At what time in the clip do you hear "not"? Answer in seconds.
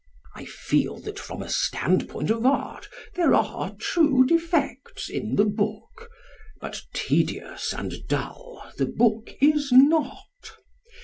9.71-10.53